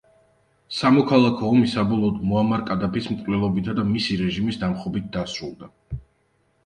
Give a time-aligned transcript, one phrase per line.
[0.75, 5.71] სამოქალაქო ომი საბოლოოდ მუამარ კადაფის მკვლელობითა და მისი რეჟიმის დამხობით დასრულდა.